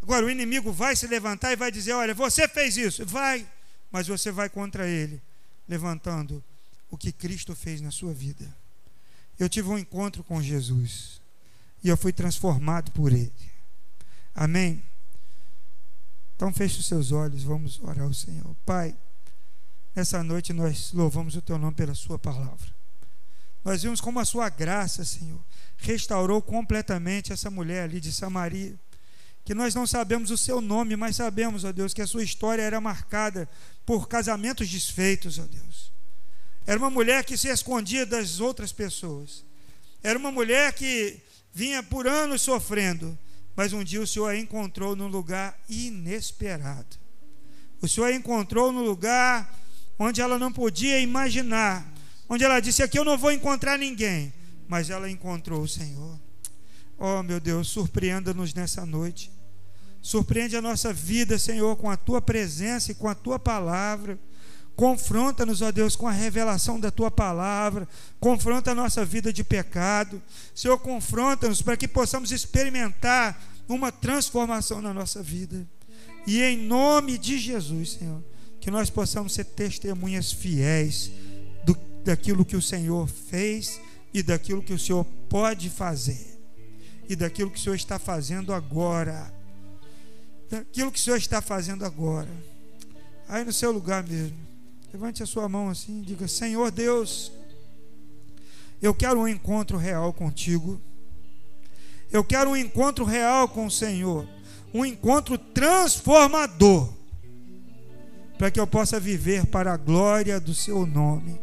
[0.00, 3.04] Agora, o inimigo vai se levantar e vai dizer: Olha, você fez isso.
[3.04, 3.46] Vai,
[3.90, 5.20] mas você vai contra ele,
[5.68, 6.42] levantando
[6.90, 8.46] o que Cristo fez na sua vida.
[9.38, 11.20] Eu tive um encontro com Jesus
[11.82, 13.32] e eu fui transformado por Ele.
[14.34, 14.82] Amém?
[16.36, 18.54] Então feche os seus olhos, vamos orar ao Senhor.
[18.64, 18.94] Pai,
[19.94, 22.72] nessa noite nós louvamos o Teu nome pela Sua palavra.
[23.64, 25.40] Nós vimos como a Sua graça, Senhor,
[25.76, 28.78] restaurou completamente essa mulher ali de Samaria
[29.44, 32.62] que nós não sabemos o seu nome, mas sabemos, ó Deus, que a sua história
[32.62, 33.48] era marcada
[33.84, 35.92] por casamentos desfeitos, ó Deus.
[36.64, 39.44] Era uma mulher que se escondia das outras pessoas.
[40.02, 41.20] Era uma mulher que
[41.52, 43.18] vinha por anos sofrendo,
[43.56, 46.96] mas um dia o Senhor a encontrou num lugar inesperado.
[47.80, 49.52] O Senhor a encontrou num lugar
[50.02, 51.86] onde ela não podia imaginar,
[52.28, 54.32] onde ela disse: Aqui eu não vou encontrar ninguém,
[54.68, 56.18] mas ela encontrou o Senhor.
[56.98, 59.30] Oh, meu Deus, surpreenda-nos nessa noite.
[60.00, 64.18] Surpreende a nossa vida, Senhor, com a tua presença e com a tua palavra.
[64.74, 67.88] Confronta-nos, ó Deus, com a revelação da tua palavra.
[68.18, 70.20] Confronta a nossa vida de pecado.
[70.54, 75.66] Senhor, confronta-nos para que possamos experimentar uma transformação na nossa vida.
[76.26, 78.22] E em nome de Jesus, Senhor,
[78.62, 81.10] que nós possamos ser testemunhas fiéis
[81.64, 83.80] do, daquilo que o Senhor fez
[84.14, 86.38] e daquilo que o Senhor pode fazer
[87.08, 89.34] e daquilo que o Senhor está fazendo agora.
[90.48, 92.28] Daquilo que o Senhor está fazendo agora.
[93.28, 94.38] Aí no seu lugar mesmo.
[94.92, 97.32] Levante a sua mão assim e diga: Senhor Deus,
[98.80, 100.80] eu quero um encontro real contigo.
[102.12, 104.24] Eu quero um encontro real com o Senhor.
[104.72, 107.01] Um encontro transformador.
[108.38, 111.40] Para que eu possa viver para a glória do seu nome.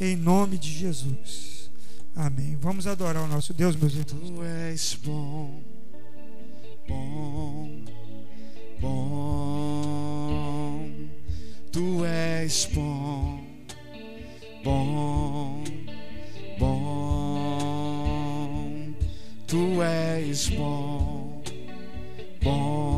[0.00, 1.70] Em nome de Jesus.
[2.14, 2.56] Amém.
[2.60, 4.30] Vamos adorar o nosso Deus, meus irmãos.
[4.30, 5.62] Tu és bom,
[6.88, 7.84] bom,
[8.80, 10.12] bom.
[11.72, 13.40] Tu és bom,
[14.62, 15.64] bom,
[16.58, 18.04] bom.
[19.46, 21.42] Tu és bom,
[22.42, 22.91] bom.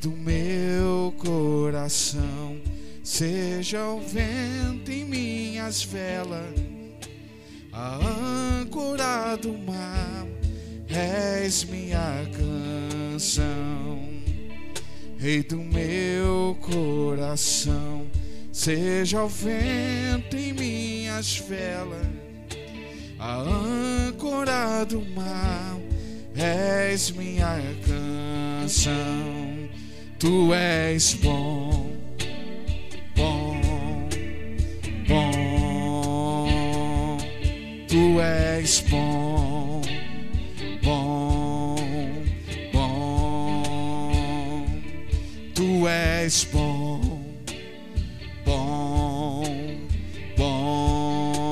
[0.00, 2.60] Do meu coração
[3.02, 6.54] Seja o vento em minhas velas,
[7.72, 10.26] a âncora do mar,
[10.88, 13.98] és minha canção,
[15.18, 18.06] Rei do meu coração.
[18.52, 22.06] Seja o vento em minhas velas,
[23.18, 25.76] a âncora do mar,
[26.36, 29.49] és minha canção.
[30.20, 32.00] Tu és bom
[35.10, 37.18] bom,
[37.88, 39.80] tu és bom,
[40.82, 41.76] bom,
[42.72, 44.66] bom,
[45.54, 47.00] tu és bom,
[48.46, 49.44] bom,
[50.36, 51.50] bom,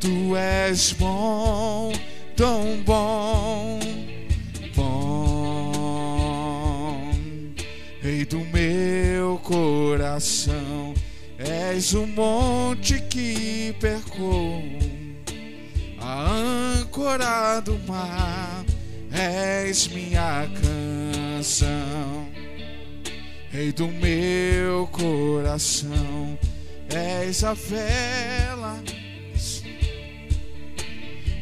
[0.00, 1.92] tu és bom,
[2.36, 3.33] tão bom, bom,
[10.14, 10.94] coração.
[11.38, 14.78] És o monte que percorro,
[15.98, 18.64] a âncora do mar,
[19.10, 22.28] és minha canção,
[23.50, 26.38] Rei do meu coração,
[26.88, 28.80] és a vela,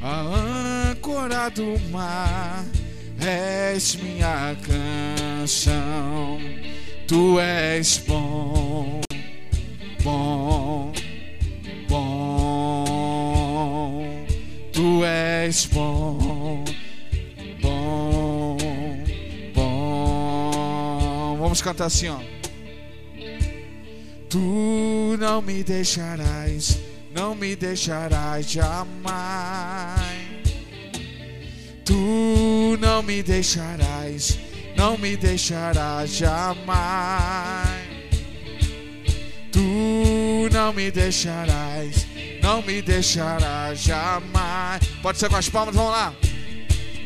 [0.00, 0.20] a
[0.90, 2.64] âncora do mar,
[3.20, 6.38] és minha canção,
[7.06, 9.00] Tu és bom,
[10.02, 10.92] bom,
[11.88, 12.84] bom.
[14.72, 16.64] Tu és bom,
[17.60, 18.56] bom,
[19.54, 21.36] bom.
[21.40, 22.18] Vamos cantar assim, ó.
[24.30, 24.38] Tu
[25.18, 26.78] não me deixarás,
[27.14, 29.12] não me deixarás jamais.
[31.84, 34.38] Tu não me deixarás
[34.82, 36.66] não me deixarás jamais.
[39.52, 42.04] Tu não me deixarás,
[42.42, 44.82] não me deixarás jamais.
[45.00, 46.12] Pode ser com as palmas, vamos lá.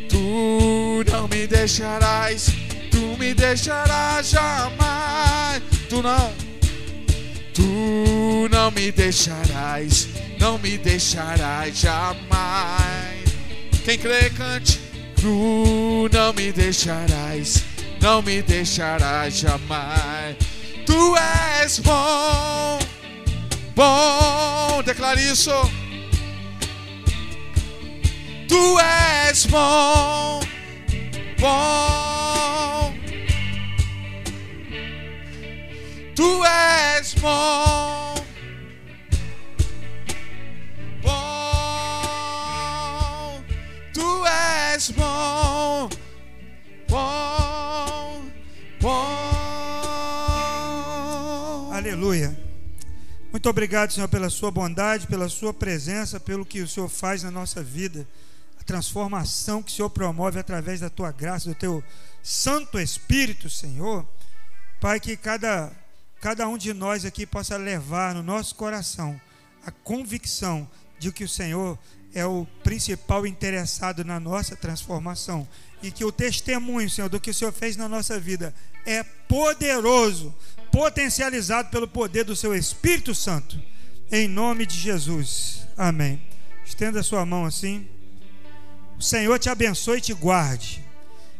[0.09, 2.47] Tu não me deixarás,
[2.91, 5.62] tu me deixarás jamais.
[5.91, 6.33] Tu não,
[7.53, 10.09] tu não me deixarás,
[10.41, 13.22] não me deixarás jamais.
[13.85, 14.87] Quem crê, cante.
[15.27, 17.64] Tu não me deixarás,
[18.07, 20.37] não me deixarás jamais.
[20.87, 22.79] Tu és bom,
[23.75, 25.51] bom, declare isso.
[28.47, 30.39] Tu és bom,
[31.41, 32.95] bom.
[36.15, 38.15] Tu és bom,
[41.03, 41.17] bom.
[43.93, 45.89] Tu és bom,
[52.07, 52.39] Aleluia.
[53.33, 57.33] Muito obrigado, Senhor, pela sua bondade, pela sua presença, pelo que o Senhor faz na
[57.33, 58.07] nossa vida,
[58.61, 61.83] a transformação que o Senhor promove através da tua graça, do teu
[62.23, 64.07] Santo Espírito, Senhor.
[64.81, 65.73] Pai, que cada,
[66.21, 69.21] cada um de nós aqui possa levar no nosso coração
[69.67, 71.77] a convicção de que o Senhor
[72.15, 75.47] é o principal interessado na nossa transformação
[75.83, 78.55] e que o testemunho, Senhor, do que o Senhor fez na nossa vida
[78.87, 80.33] é poderoso,
[80.71, 83.61] potencializado pelo poder do seu Espírito Santo.
[84.11, 85.67] Em nome de Jesus.
[85.77, 86.21] Amém.
[86.64, 87.87] Estenda sua mão assim.
[88.99, 90.85] O Senhor te abençoe e te guarde.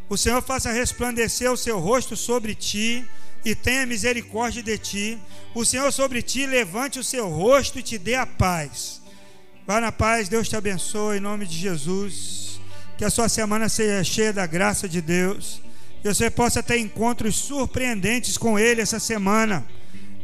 [0.09, 3.05] O Senhor faça resplandecer o seu rosto sobre ti
[3.45, 5.19] e tenha misericórdia de ti.
[5.55, 9.01] O Senhor sobre ti levante o seu rosto e te dê a paz.
[9.67, 12.61] Vá na paz, Deus te abençoe em nome de Jesus.
[12.97, 15.61] Que a sua semana seja cheia da graça de Deus.
[16.07, 19.67] Que você possa ter encontros surpreendentes com Ele essa semana.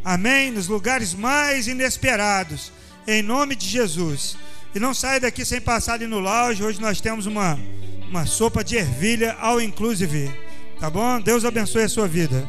[0.04, 0.52] Amém?
[0.52, 2.70] Nos lugares mais inesperados.
[3.04, 4.36] Em nome de Jesus.
[4.72, 6.62] E não saia daqui sem passar ali no lounge.
[6.62, 7.58] Hoje nós temos uma,
[8.08, 10.30] uma sopa de ervilha ao inclusive.
[10.78, 11.20] Tá bom?
[11.20, 12.48] Deus abençoe a sua vida.